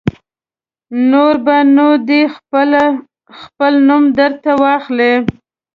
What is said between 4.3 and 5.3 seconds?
ته واخلي.